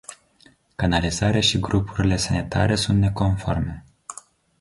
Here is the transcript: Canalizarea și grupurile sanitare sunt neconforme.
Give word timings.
Canalizarea 0.77 1.41
și 1.41 1.59
grupurile 1.59 2.15
sanitare 2.17 2.75
sunt 2.75 2.97
neconforme. 2.99 3.83